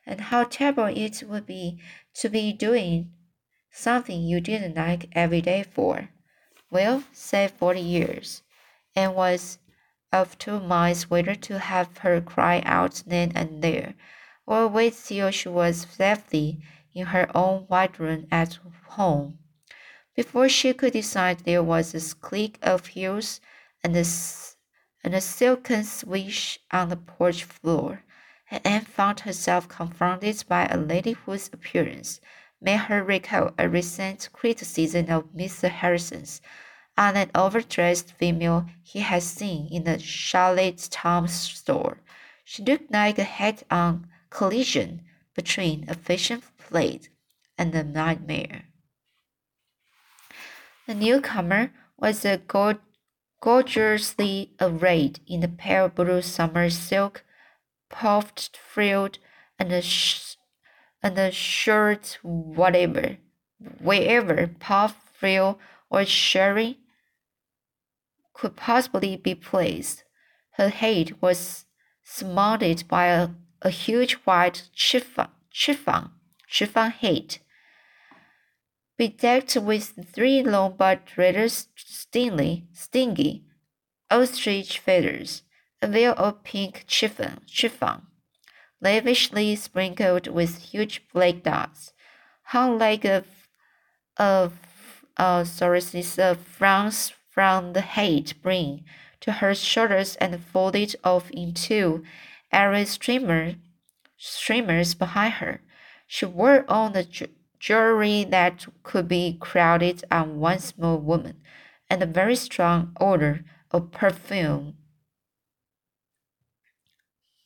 And 0.04 0.20
how 0.20 0.44
terrible 0.44 0.84
it 0.84 1.22
would 1.22 1.46
be 1.46 1.80
to 2.16 2.28
be 2.28 2.52
doing 2.52 3.14
something 3.72 4.22
you 4.22 4.40
didn't 4.40 4.76
like 4.76 5.08
every 5.12 5.40
day 5.40 5.62
for. 5.62 6.08
Well, 6.70 7.04
say 7.12 7.48
forty 7.48 7.80
years. 7.80 8.42
and 8.96 9.14
was 9.14 9.58
of 10.12 10.36
two 10.38 10.58
minds 10.60 11.08
whether 11.08 11.34
to 11.34 11.58
have 11.58 11.98
her 11.98 12.20
cry 12.20 12.62
out 12.66 13.02
then 13.06 13.32
and 13.34 13.62
there, 13.62 13.94
or 14.46 14.66
wait 14.68 14.94
till 15.04 15.30
she 15.30 15.48
was 15.48 15.86
safely 15.88 16.60
in 16.92 17.06
her 17.06 17.30
own 17.36 17.62
white 17.68 17.98
room 17.98 18.26
at 18.30 18.58
home. 18.88 19.38
Before 20.16 20.48
she 20.48 20.72
could 20.74 20.92
decide, 20.92 21.40
there 21.40 21.62
was 21.62 21.94
a 21.94 22.14
click 22.16 22.58
of 22.62 22.86
heels 22.86 23.40
and 23.84 23.96
a, 23.96 24.04
and 25.04 25.14
a 25.14 25.20
silken 25.20 25.84
swish 25.84 26.58
on 26.72 26.88
the 26.88 26.96
porch 26.96 27.44
floor, 27.44 28.02
and 28.50 28.60
Anne 28.66 28.84
found 28.84 29.20
herself 29.20 29.68
confronted 29.68 30.42
by 30.48 30.66
a 30.66 30.76
lady 30.76 31.12
whose 31.12 31.48
appearance 31.52 32.20
made 32.60 32.80
her 32.80 33.02
recall 33.02 33.52
a 33.58 33.68
recent 33.68 34.28
criticism 34.32 35.06
of 35.10 35.24
Mr. 35.32 35.70
Harrison's 35.70 36.40
on 36.96 37.16
an 37.16 37.30
overdressed 37.34 38.12
female 38.12 38.66
he 38.82 39.00
had 39.00 39.22
seen 39.22 39.68
in 39.70 39.84
the 39.84 39.98
Charlottetown 39.98 41.28
store. 41.28 41.98
She 42.44 42.62
looked 42.62 42.92
like 42.92 43.18
a 43.18 43.24
head-on 43.24 44.06
collision 44.28 45.02
between 45.34 45.88
a 45.88 45.94
fashion 45.94 46.42
plate 46.58 47.08
and 47.56 47.74
a 47.74 47.82
nightmare. 47.82 48.64
The 50.86 50.94
newcomer 50.94 51.72
was 51.96 52.24
a 52.24 52.40
gorgeously 53.40 54.52
arrayed 54.60 55.20
in 55.26 55.42
a 55.42 55.48
pale 55.48 55.88
blue 55.88 56.22
summer 56.22 56.68
silk, 56.68 57.24
puffed 57.88 58.56
frilled, 58.56 59.18
and 59.58 59.72
a, 59.72 59.82
sh- 59.82 60.36
and 61.02 61.18
a 61.18 61.30
shirt 61.30 62.18
whatever, 62.22 63.16
wherever 63.80 64.46
puff, 64.58 64.96
frill, 65.12 65.58
or 65.90 66.04
sherry 66.04 66.78
could 68.34 68.56
possibly 68.56 69.16
be 69.16 69.34
placed. 69.34 70.04
Her 70.52 70.68
head 70.68 71.20
was 71.20 71.66
surmounted 72.02 72.84
by 72.88 73.06
a, 73.06 73.30
a 73.62 73.70
huge 73.70 74.14
white 74.24 74.68
chiffon, 74.74 75.28
chiffon, 75.50 76.10
chiffon 76.46 76.90
hat 76.90 77.38
bedecked 79.00 79.56
with 79.56 79.94
three 80.12 80.42
long 80.42 80.74
but 80.76 81.00
rather 81.16 81.48
stingly, 81.48 82.66
stingy 82.74 83.44
ostrich 84.10 84.78
feathers, 84.78 85.42
a 85.80 85.88
veil 85.88 86.14
of 86.18 86.42
pink 86.42 86.84
chiffon, 86.86 87.40
chiffon, 87.46 88.02
lavishly 88.80 89.54
sprinkled 89.56 90.26
with 90.26 90.72
huge 90.72 91.02
black 91.12 91.42
dots, 91.42 91.92
hung 92.44 92.78
like 92.78 93.04
a, 93.04 93.24
a, 94.16 94.50
a 95.16 95.44
sources 95.44 96.18
of 96.18 96.38
uh, 96.38 96.40
fronds 96.40 97.12
from 97.28 97.72
the 97.72 97.82
hat 97.82 98.34
brim 98.42 98.80
to 99.20 99.32
her 99.32 99.54
shoulders 99.54 100.16
and 100.16 100.42
folded 100.42 100.96
off 101.04 101.30
into 101.30 102.02
airy 102.52 102.84
streamer, 102.84 103.54
streamers 104.16 104.94
behind 104.94 105.34
her. 105.34 105.60
She 106.06 106.26
wore 106.26 106.64
on 106.68 106.92
the 106.92 107.28
jewelry 107.58 108.24
that 108.24 108.66
could 108.82 109.06
be 109.06 109.36
crowded 109.38 110.04
on 110.10 110.40
one 110.40 110.58
small 110.58 110.98
woman, 110.98 111.40
and 111.88 112.02
a 112.02 112.06
very 112.06 112.34
strong 112.34 112.96
odor 112.98 113.44
of 113.70 113.92
perfume. 113.92 114.74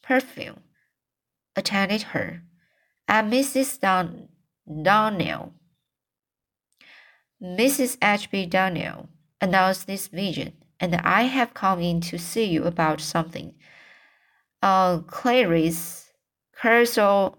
Perfume 0.02 0.60
attended 1.56 2.02
her, 2.02 2.42
and 3.08 3.32
Mrs. 3.32 3.80
Don 3.80 4.28
Donnell. 4.82 5.54
Mrs. 7.42 7.98
H.B. 8.02 8.46
Donnell 8.46 9.08
announced 9.40 9.86
this 9.86 10.08
vision, 10.08 10.54
and 10.80 10.94
I 10.96 11.22
have 11.22 11.54
come 11.54 11.80
in 11.80 12.00
to 12.02 12.18
see 12.18 12.44
you 12.44 12.64
about 12.64 13.00
something. 13.00 13.54
Uh, 14.62 14.98
Clarice 15.00 16.12
Carso 16.56 17.36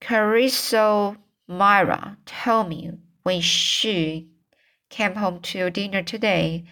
Cariso 0.00 1.16
Myra 1.46 2.16
told 2.24 2.68
me 2.70 2.90
when 3.22 3.42
she 3.42 4.30
came 4.88 5.14
home 5.14 5.40
to 5.40 5.70
dinner 5.70 6.02
today. 6.02 6.64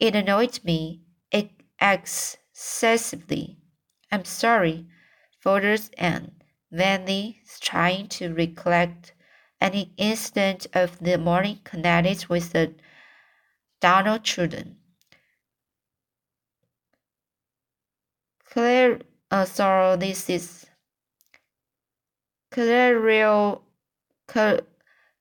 It 0.00 0.16
annoyed 0.16 0.58
me 0.64 1.02
it 1.30 1.50
excessively. 1.80 3.58
I'm 4.10 4.24
sorry, 4.24 4.86
falters 5.42 5.90
Anne, 5.98 6.30
vainly 6.70 7.42
trying 7.60 8.06
to 8.06 8.32
recollect 8.32 9.12
any 9.60 9.92
incident 9.96 10.68
of 10.72 10.98
the 11.00 11.18
morning 11.18 11.58
connected 11.64 12.26
with 12.28 12.52
the 12.52 12.72
Donnell 13.80 14.20
children. 14.20 14.76
Claire, 18.44 19.00
uh, 19.30 19.44
sorry, 19.44 19.96
this 19.96 20.30
is 20.30 20.66
Claire 22.52 23.00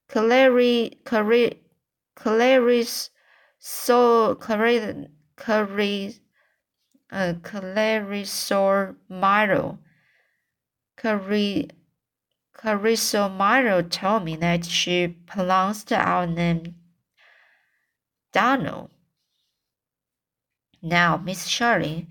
Clary, 0.08 1.00
Clary, 1.06 1.62
Clarice, 2.16 3.10
so 3.58 4.36
Clary, 4.36 5.08
Clary, 5.38 6.16
uh, 7.10 7.34
Clarisol 7.42 8.96
Milo, 9.10 9.80
Clary, 11.01 11.67
Carissomiro 12.55 13.81
told 13.89 14.24
me 14.24 14.36
that 14.36 14.65
she 14.65 15.08
pronounced 15.08 15.91
our 15.91 16.27
name 16.27 16.75
Donald. 18.31 18.91
Now, 20.79 21.17
Miss 21.17 21.48
Shirley, 21.48 22.08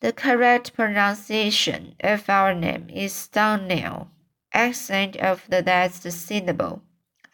the 0.00 0.10
correct 0.10 0.72
pronunciation 0.72 1.94
of 2.00 2.30
our 2.30 2.54
name 2.54 2.88
is 2.88 3.28
Donnell, 3.28 4.08
accent 4.54 5.16
of 5.16 5.46
the 5.50 5.60
last 5.60 6.10
syllable. 6.10 6.80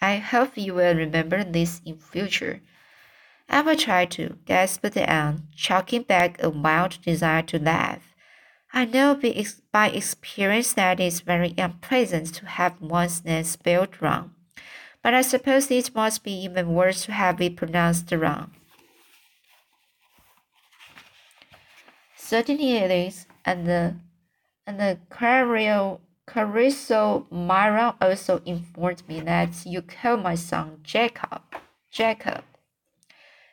I 0.01 0.17
hope 0.17 0.57
you 0.57 0.75
will 0.75 0.97
remember 0.97 1.45
this 1.45 1.81
in 1.87 1.99
future. 1.99 2.63
I 3.49 3.61
will 3.63 3.77
try 3.77 4.07
to, 4.07 4.39
gasped 4.45 4.97
Anne, 4.97 5.47
choking 5.55 6.03
back 6.03 6.43
a 6.43 6.51
wild 6.51 7.01
desire 7.03 7.43
to 7.43 7.61
laugh. 7.61 8.08
I 8.73 8.85
know 8.85 9.19
by 9.73 9.89
experience 9.89 10.73
that 10.75 11.01
it's 11.01 11.21
very 11.21 11.55
unpleasant 11.57 12.35
to 12.35 12.47
have 12.47 12.81
one's 12.81 13.25
name 13.25 13.45
spelled 13.45 14.01
wrong, 14.01 14.35
but 15.03 15.15
I 15.15 15.23
suppose 15.23 15.71
it 15.71 15.95
must 15.95 16.23
be 16.23 16.33
even 16.45 16.75
worse 16.75 17.05
to 17.07 17.13
have 17.13 17.41
it 17.41 17.57
pronounced 17.57 18.13
wrong. 18.13 18.53
Certainly 22.17 22.73
it 22.73 22.91
is, 22.91 23.27
and 23.45 23.67
the 23.67 23.95
and 24.67 24.79
the 24.79 24.99
Cario 25.11 26.01
Cariso 26.27 27.27
Myra 27.31 27.97
also 28.03 28.43
informed 28.45 29.03
me 29.09 29.21
that 29.21 29.65
you 29.65 29.81
call 29.81 30.19
my 30.19 30.35
son 30.35 30.81
Jacob. 30.83 31.41
Jacob. 31.91 32.45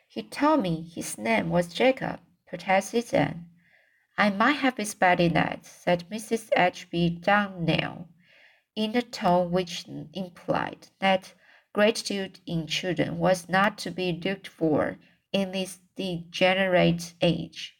He 0.06 0.22
told 0.22 0.60
me 0.60 0.82
his 0.94 1.16
name 1.16 1.48
was 1.48 1.72
Jacob, 1.72 2.20
protested 2.46 3.14
Anne. 3.14 3.46
I 4.18 4.30
might 4.30 4.54
have 4.54 4.78
expected 4.78 5.34
that, 5.34 5.66
said 5.66 6.08
Mrs. 6.10 6.48
H. 6.56 6.88
B. 6.90 7.10
Donnell, 7.10 8.08
in 8.74 8.96
a 8.96 9.02
tone 9.02 9.50
which 9.50 9.86
implied 10.14 10.88
that 11.00 11.34
gratitude 11.74 12.40
in 12.46 12.66
children 12.66 13.18
was 13.18 13.48
not 13.48 13.76
to 13.78 13.90
be 13.90 14.12
looked 14.12 14.48
for 14.48 14.98
in 15.32 15.52
this 15.52 15.80
degenerate 15.96 17.12
age. 17.20 17.76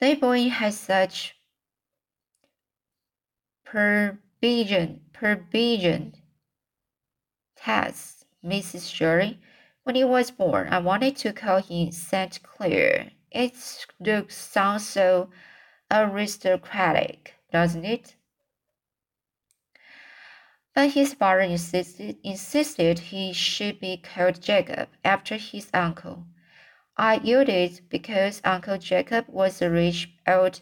The 0.00 0.14
boy 0.14 0.48
has 0.48 0.78
such 0.78 1.36
provision, 3.64 5.02
provision 5.12 6.14
tasks, 7.56 8.24
Mrs. 8.44 8.92
Shirley. 8.92 9.40
When 9.84 9.94
he 9.94 10.04
was 10.04 10.30
born, 10.32 10.68
I 10.68 10.78
wanted 10.80 11.16
to 11.18 11.32
call 11.32 11.62
him 11.62 11.92
Saint 11.92 12.42
Clair. 12.42 13.12
It 13.30 13.86
looks 13.98 14.36
sounds 14.36 14.86
so 14.86 15.30
aristocratic, 15.90 17.34
doesn't 17.52 17.84
it? 17.84 18.16
But 20.74 20.90
his 20.90 21.14
father 21.14 21.40
insisted, 21.40 22.18
insisted 22.22 22.98
he 22.98 23.32
should 23.32 23.80
be 23.80 23.96
called 23.96 24.42
Jacob 24.42 24.90
after 25.04 25.36
his 25.36 25.70
uncle. 25.72 26.26
I 26.96 27.16
yielded 27.16 27.80
because 27.88 28.40
Uncle 28.44 28.78
Jacob 28.78 29.26
was 29.28 29.60
a 29.62 29.70
rich 29.70 30.10
old 30.26 30.60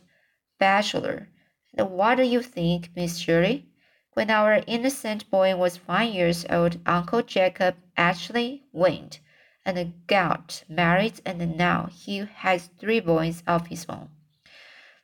bachelor. 0.58 1.28
And 1.74 1.90
what 1.90 2.16
do 2.16 2.22
you 2.22 2.42
think, 2.42 2.90
Miss 2.94 3.18
Shirley? 3.18 3.66
When 4.12 4.30
our 4.30 4.62
innocent 4.66 5.28
boy 5.30 5.56
was 5.56 5.76
five 5.76 6.14
years 6.14 6.46
old, 6.48 6.80
Uncle 6.86 7.22
Jacob 7.22 7.76
actually 7.96 8.62
went 8.72 9.20
and 9.66 10.06
got 10.06 10.62
married, 10.68 11.20
and 11.24 11.56
now 11.56 11.88
he 11.92 12.18
has 12.18 12.70
three 12.78 13.00
boys 13.00 13.42
of 13.46 13.68
his 13.68 13.86
own. 13.88 14.08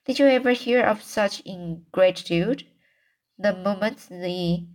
Did 0.05 0.19
you 0.19 0.27
ever 0.27 0.53
hear 0.53 0.83
of 0.83 1.03
such 1.03 1.41
ingratitude? 1.41 2.67
The 3.39 3.55
moment 3.55 4.07
the 4.11 4.67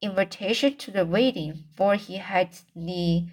invitation 0.00 0.76
to 0.76 0.90
the 0.90 1.06
wedding, 1.06 1.64
for 1.76 1.94
he 1.94 2.18
had 2.18 2.50
the 2.74 3.26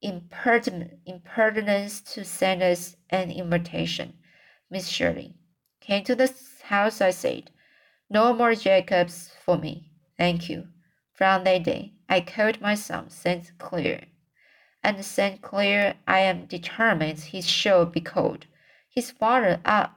impertinence 0.00 2.00
to 2.02 2.24
send 2.24 2.62
us 2.62 2.96
an 3.10 3.30
invitation. 3.30 4.14
Miss 4.70 4.88
Shirley 4.88 5.34
came 5.80 6.04
to 6.04 6.14
the 6.14 6.32
house. 6.64 7.00
I 7.00 7.10
said, 7.10 7.50
No 8.10 8.34
more 8.34 8.54
Jacobs 8.54 9.32
for 9.44 9.56
me. 9.56 9.90
Thank 10.16 10.48
you. 10.48 10.68
From 11.14 11.44
that 11.44 11.64
day, 11.64 11.94
I 12.08 12.20
called 12.20 12.60
my 12.60 12.74
son 12.74 13.10
St. 13.10 13.52
Clair. 13.58 14.04
And 14.82 15.04
St. 15.04 15.42
Clair, 15.42 15.96
I 16.06 16.20
am 16.20 16.46
determined 16.46 17.18
he 17.18 17.42
shall 17.42 17.84
be 17.84 18.00
called. 18.00 18.46
His 18.88 19.10
father 19.10 19.60
uh, 19.64 19.88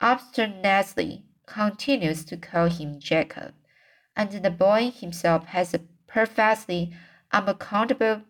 obstinately 0.00 1.24
continues 1.46 2.24
to 2.24 2.36
call 2.36 2.68
him 2.68 2.98
Jacob, 2.98 3.54
and 4.16 4.30
the 4.30 4.50
boy 4.50 4.90
himself 4.90 5.46
has 5.46 5.72
a 5.72 5.80
perfectly 6.06 6.92
unaccountable 7.32 8.22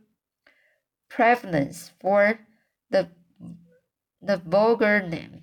prevalence 1.08 1.92
for 2.00 2.40
the, 2.90 3.08
the 4.20 4.36
vulgar 4.36 5.00
name. 5.00 5.42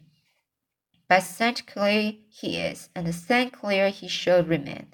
But 1.08 1.22
St. 1.22 1.66
Clair 1.68 2.14
he 2.30 2.58
is, 2.58 2.90
and 2.96 3.14
St. 3.14 3.52
Clair 3.52 3.90
he 3.90 4.08
shall 4.08 4.44
remain. 4.44 4.94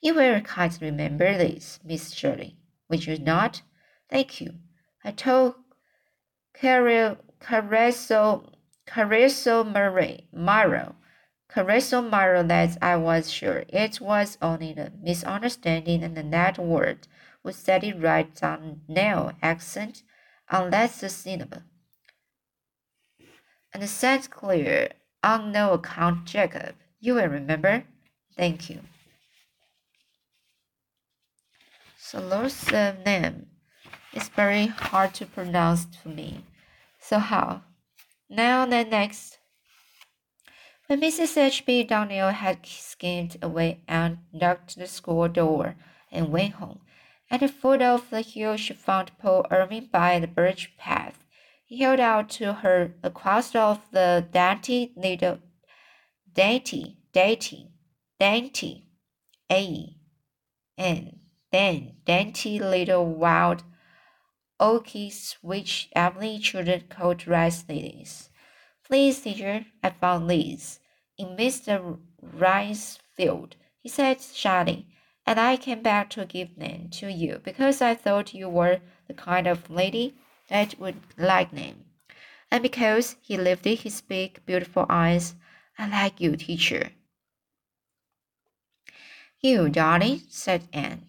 You 0.00 0.14
will 0.14 0.40
kindly 0.42 0.90
remember 0.90 1.36
this, 1.36 1.80
Miss 1.84 2.12
Shirley, 2.12 2.56
would 2.88 3.06
you 3.06 3.18
not? 3.18 3.62
Thank 4.10 4.40
you. 4.40 4.54
I 5.04 5.12
told 5.12 5.54
Careso 6.54 7.18
Murray 9.64 10.28
Maro 10.32 10.96
Careso 11.48 12.02
Maro 12.02 12.42
that 12.42 12.76
I 12.82 12.96
was 12.96 13.30
sure 13.30 13.64
it 13.68 14.00
was 14.00 14.36
only 14.42 14.72
a 14.72 14.92
misunderstanding 15.00 16.02
and 16.02 16.32
that 16.32 16.58
word 16.58 17.08
would 17.42 17.54
it 17.84 17.98
right 17.98 18.34
down 18.34 18.82
nail 18.86 19.32
accent 19.40 20.02
unless 20.50 21.00
the 21.00 21.08
cinema. 21.08 21.64
And 23.72 23.88
St. 23.88 24.28
Clair 24.30 24.92
on 25.22 25.52
no 25.52 25.72
account 25.72 26.26
Jacob. 26.26 26.74
You 27.00 27.14
will 27.14 27.28
remember. 27.28 27.84
Thank 28.36 28.68
you. 28.68 28.80
Solo's 31.98 32.70
name 32.70 33.46
is 34.18 34.28
very 34.30 34.66
hard 34.66 35.14
to 35.14 35.24
pronounce 35.24 35.84
to 35.84 36.08
me. 36.08 36.44
So 36.98 37.20
how? 37.20 37.62
Now 38.28 38.66
the 38.66 38.84
next. 38.84 39.38
When 40.88 41.00
Mrs. 41.00 41.36
H.B. 41.36 41.84
Donnell 41.84 42.30
had 42.30 42.66
skimmed 42.66 43.36
away 43.40 43.80
and 43.86 44.18
locked 44.32 44.76
the 44.76 44.88
school 44.88 45.28
door 45.28 45.76
and 46.10 46.32
went 46.32 46.54
home, 46.54 46.80
at 47.30 47.40
the 47.40 47.48
foot 47.48 47.80
of 47.80 48.10
the 48.10 48.22
hill 48.22 48.56
she 48.56 48.74
found 48.74 49.16
Paul 49.18 49.46
Irving 49.52 49.88
by 49.92 50.18
the 50.18 50.26
birch 50.26 50.76
path. 50.76 51.22
He 51.64 51.82
held 51.82 52.00
out 52.00 52.28
to 52.30 52.54
her 52.54 52.94
a 53.04 53.10
crust 53.10 53.54
of 53.54 53.78
the 53.92 54.26
dainty 54.32 54.92
little 54.96 55.38
dainty, 56.32 56.96
dainty, 57.12 57.70
dainty, 58.18 58.88
A, 59.50 59.94
N, 60.76 61.20
then 61.52 61.92
dainty 62.04 62.58
little 62.58 63.06
wild 63.06 63.62
orchids 64.60 65.36
which 65.42 65.88
Avonlea 65.94 66.38
children 66.38 66.84
called 66.88 67.26
rice 67.26 67.64
lilies. 67.68 68.30
Please, 68.84 69.20
teacher, 69.20 69.66
I 69.82 69.90
found 69.90 70.30
these 70.30 70.80
in 71.16 71.36
Mr. 71.36 71.98
Rice's 72.22 72.98
field, 73.16 73.56
he 73.80 73.88
said 73.88 74.20
shyly 74.20 74.86
and 75.28 75.38
I 75.38 75.58
came 75.58 75.82
back 75.82 76.08
to 76.10 76.24
give 76.24 76.56
them 76.56 76.88
to 76.92 77.12
you 77.12 77.42
because 77.44 77.82
I 77.82 77.94
thought 77.94 78.32
you 78.32 78.48
were 78.48 78.80
the 79.08 79.12
kind 79.12 79.46
of 79.46 79.68
lady 79.68 80.14
that 80.48 80.78
would 80.78 80.96
like 81.18 81.50
them. 81.50 81.84
And 82.50 82.62
because 82.62 83.16
he 83.20 83.36
lifted 83.36 83.80
his 83.80 84.00
big, 84.00 84.40
beautiful 84.46 84.86
eyes, 84.88 85.34
I 85.76 85.86
like 85.86 86.18
you, 86.18 86.34
teacher. 86.34 86.92
You, 89.42 89.68
darling, 89.68 90.22
said 90.30 90.66
Anne, 90.72 91.04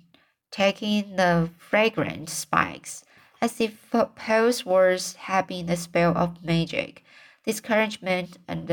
taking 0.52 1.16
the 1.16 1.50
fragrant 1.58 2.30
spikes, 2.30 3.06
as 3.42 3.62
if 3.62 3.90
Paul's 3.92 4.66
words 4.66 5.16
had 5.16 5.48
been 5.48 5.70
a 5.70 5.78
spell 5.78 6.18
of 6.18 6.44
magic. 6.44 7.04
Discouragement 7.46 8.38
and 8.48 8.70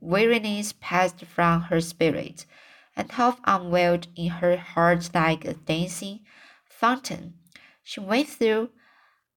weariness 0.00 0.72
passed 0.80 1.24
from 1.26 1.62
her 1.62 1.80
spirit 1.80 2.46
and 2.96 3.12
half 3.12 3.38
unwelled 3.44 4.08
in 4.16 4.28
her 4.28 4.56
heart 4.56 5.10
like 5.14 5.44
a 5.44 5.54
dancing 5.54 6.20
fountain. 6.66 7.34
She 7.82 8.00
went 8.00 8.28
through 8.28 8.70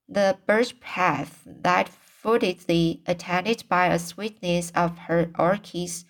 the 0.07 0.37
birch 0.47 0.79
path 0.79 1.43
that 1.45 1.89
footed 1.89 2.63
attended 3.05 3.63
by 3.67 3.87
a 3.87 3.99
sweetness 3.99 4.71
of 4.71 4.97
her 4.97 5.29
orchids 5.37 6.05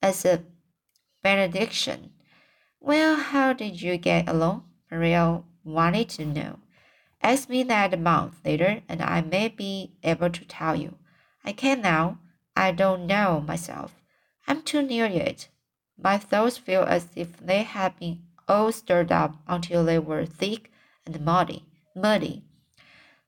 as 0.00 0.24
a 0.24 0.44
benediction. 1.22 2.12
Well, 2.78 3.16
how 3.16 3.52
did 3.52 3.82
you 3.82 3.96
get 3.98 4.28
along? 4.28 4.64
Marilla 4.90 5.42
wanted 5.64 6.08
to 6.10 6.24
know. 6.24 6.59
Ask 7.22 7.48
me 7.48 7.62
that 7.64 7.92
a 7.92 7.96
month 7.96 8.40
later, 8.44 8.82
and 8.88 9.02
I 9.02 9.20
may 9.20 9.48
be 9.48 9.92
able 10.02 10.30
to 10.30 10.44
tell 10.46 10.74
you. 10.74 10.96
I 11.44 11.52
can't 11.52 11.82
now. 11.82 12.18
I 12.56 12.72
don't 12.72 13.06
know 13.06 13.40
myself. 13.46 13.94
I'm 14.46 14.62
too 14.62 14.82
near 14.82 15.06
yet. 15.06 15.48
My 15.98 16.16
thoughts 16.16 16.56
feel 16.56 16.82
as 16.82 17.08
if 17.14 17.36
they 17.38 17.62
had 17.62 17.98
been 17.98 18.22
all 18.48 18.72
stirred 18.72 19.12
up 19.12 19.36
until 19.46 19.84
they 19.84 19.98
were 19.98 20.24
thick 20.24 20.72
and 21.06 21.20
muddy. 21.24 21.66
Muddy. 21.94 22.42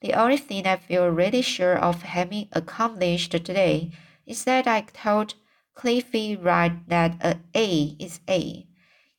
The 0.01 0.15
only 0.15 0.39
thing 0.39 0.67
I 0.67 0.77
feel 0.77 1.09
really 1.09 1.43
sure 1.43 1.77
of 1.77 2.03
having 2.03 2.49
accomplished 2.53 3.31
today 3.31 3.93
is 4.27 4.45
that 4.45 4.67
I 4.67 4.81
told 4.81 5.35
Cliffie 5.75 6.37
Wright 6.43 6.73
that 6.89 7.17
a 7.23 7.39
A 7.55 7.97
is 7.99 8.21
A. 8.29 8.67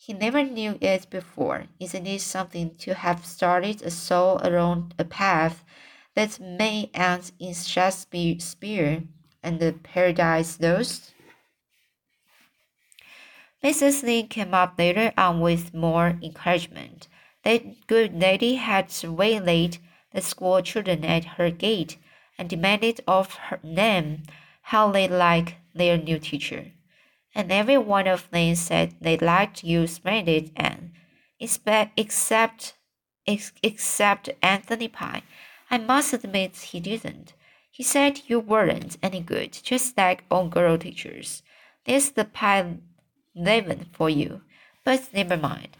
He 0.06 0.12
never 0.12 0.44
knew 0.44 0.78
it 0.82 1.10
before. 1.10 1.68
Isn't 1.80 2.06
it 2.06 2.20
something 2.20 2.76
to 2.80 2.94
have 2.94 3.26
started 3.26 3.82
a 3.82 3.89
soul 3.89 4.38
along 4.44 4.92
a 5.00 5.06
path 5.06 5.63
that 6.13 6.42
may 6.42 6.89
end 6.94 7.32
in 7.39 7.54
Shakespeare 7.54 9.04
and 9.42 9.62
the 9.62 9.72
Paradise 9.72 10.60
Lost? 10.60 11.13
Mrs. 13.63 14.04
Lynde 14.04 14.30
came 14.30 14.54
up 14.54 14.78
later 14.78 15.13
on 15.18 15.39
with 15.39 15.74
more 15.74 16.20
encouragement. 16.22 17.08
That 17.44 17.88
good 17.88 18.13
lady 18.13 18.56
had 18.56 18.94
waylaid 19.06 19.78
the 20.12 20.20
school 20.20 20.62
children 20.62 21.06
at 21.06 21.39
her 21.39 21.50
gate 21.50 21.96
and 22.38 22.50
demanded 22.50 23.00
of 23.08 23.39
them 23.63 24.24
how 24.63 24.92
they 24.92 25.08
liked 25.08 25.56
their 25.74 25.98
new 25.98 26.20
teacher. 26.20 26.74
And 27.36 27.52
every 27.52 27.78
one 27.78 28.08
of 28.08 28.30
them 28.32 28.56
said 28.56 28.96
they 29.02 29.17
liked 29.17 29.63
you 29.63 29.88
splendid 29.88 30.52
and 30.56 30.91
except 31.39 32.76
except 33.26 34.30
Anthony 34.41 34.88
Pye. 34.88 35.24
I 35.72 35.78
must 35.78 36.13
admit 36.13 36.58
he 36.58 36.80
didn't. 36.80 37.34
He 37.72 37.84
said 37.84 38.22
you 38.28 38.39
weren't 38.39 38.98
any 39.02 39.19
good, 39.19 39.58
just 39.63 39.98
like 39.98 40.24
all 40.30 40.48
girl 40.48 40.78
teachers. 40.78 41.41
There's 41.86 42.12
the 42.12 42.26
Pye 42.26 42.78
Levin 43.36 43.88
for 43.91 44.10
you. 44.10 44.41
But 44.84 45.10
never 45.13 45.38
mind. 45.38 45.78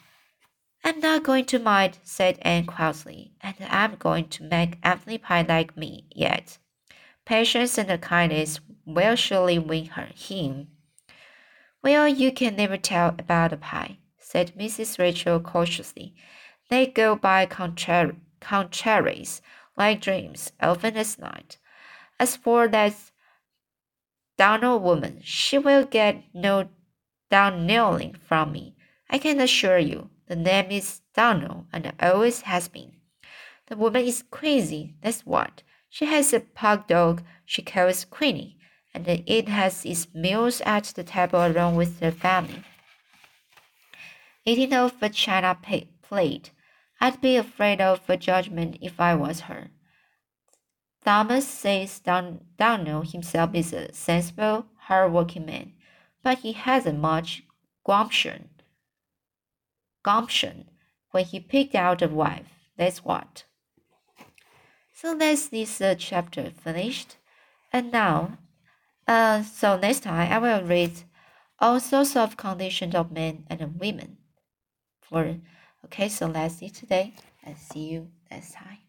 I'm 0.84 1.00
not 1.00 1.24
going 1.24 1.46
to 1.46 1.60
mind, 1.60 2.00
said 2.04 2.39
Anne 2.42 2.66
quietly, 2.66 3.34
and 3.42 3.56
I'm 3.70 3.96
going 3.96 4.28
to 4.30 4.44
make 4.44 4.80
Anthony 4.84 5.18
Pye 5.18 5.46
like 5.48 5.78
me 5.78 6.08
yet. 6.13 6.58
Patience 7.26 7.78
and 7.78 8.02
kindness 8.02 8.60
will 8.86 9.16
surely 9.16 9.60
win 9.60 9.86
her 9.86 10.10
him. 10.16 10.68
Well, 11.84 12.08
you 12.08 12.32
can 12.32 12.56
never 12.56 12.78
tell 12.78 13.10
about 13.10 13.52
a 13.52 13.58
Pye, 13.58 13.98
said 14.17 14.54
Mrs. 14.58 14.98
Rachel 14.98 15.41
cautiously. 15.41 16.15
They 16.69 16.88
go 16.88 17.17
by 17.17 17.46
contraries, 17.46 19.41
like 19.76 20.00
dreams, 20.00 20.54
often 20.62 20.96
as 20.96 21.19
night. 21.19 21.58
As 22.17 22.38
for 22.38 22.69
that 22.69 22.96
Donald 24.38 24.82
woman, 24.82 25.19
she 25.24 25.58
will 25.58 25.84
get 25.84 26.24
no 26.34 26.69
down 27.30 27.65
kneeling 27.65 28.13
from 28.13 28.54
me. 28.54 28.78
I 29.10 29.17
can 29.17 29.41
assure 29.41 29.78
you. 29.78 30.10
The 30.28 30.38
name 30.38 30.72
is 30.72 31.02
Donald 31.13 31.65
and 31.74 31.91
always 32.00 32.41
has 32.41 32.69
been. 32.69 32.93
The 33.67 33.76
woman 33.76 34.06
is 34.06 34.24
crazy, 34.32 34.96
that's 35.02 35.26
what. 35.26 35.63
She 35.89 36.06
has 36.06 36.32
a 36.32 36.39
pug 36.39 36.88
dog 36.88 37.24
she 37.43 37.62
calls 37.62 38.06
Queenie, 38.06 38.58
and 38.94 39.08
it 39.08 39.50
has 39.50 39.86
its 39.86 40.08
meals 40.14 40.62
at 40.62 40.86
the 40.96 41.04
table 41.04 41.46
along 41.46 41.76
with 41.76 42.00
the 42.00 42.12
family. 42.12 42.64
Eating 44.46 44.74
off 44.74 45.02
a 45.02 45.10
china 45.10 45.58
plate. 46.02 46.52
I'd 47.02 47.22
be 47.22 47.36
afraid 47.36 47.82
of 47.82 48.02
a 48.08 48.18
judgment 48.18 48.78
if 48.82 49.00
I 49.00 49.16
was 49.16 49.42
her. 49.42 49.70
Thomas 51.04 51.48
says 51.48 52.00
Don 52.00 52.42
Donald 52.58 53.12
himself 53.12 53.54
is 53.54 53.74
a 53.74 53.92
sensible, 53.94 54.68
hard-working 54.88 55.46
man, 55.46 55.74
but 56.22 56.40
he 56.40 56.54
hasn't 56.54 57.00
much 57.00 57.44
gumption 57.86 58.50
gumption 60.04 60.66
when 61.12 61.26
he 61.26 61.40
picked 61.40 61.74
out 61.74 62.02
a 62.02 62.08
wife. 62.08 62.46
That's 62.78 63.04
what. 63.04 63.46
So 64.94 65.16
that's 65.16 65.48
this 65.48 65.82
uh, 65.82 65.96
chapter 65.98 66.52
finished. 66.52 67.18
And 67.72 67.92
now, 67.92 68.38
uh, 69.08 69.44
so 69.44 69.78
next 69.78 70.02
time 70.02 70.32
I 70.32 70.39
will 70.39 70.63
read 70.63 70.92
all 71.60 71.80
sorts 71.80 72.16
of 72.16 72.38
conditions 72.38 72.96
of 72.96 73.12
men 73.12 73.46
and 73.50 73.80
women. 73.80 74.18
For 75.02 75.39
okay, 75.86 76.10
so 76.10 76.30
that's 76.30 76.62
it 76.62 76.76
today, 76.76 77.13
and 77.44 77.58
see 77.58 77.89
you 77.89 78.10
next 78.32 78.54
time. 78.54 78.83